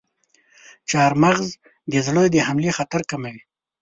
[0.89, 1.47] چارمغز
[1.91, 3.41] د زړه د حملې خطر کموي.